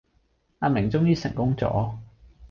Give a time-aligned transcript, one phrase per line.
[0.57, 1.93] 阿明終於成功咗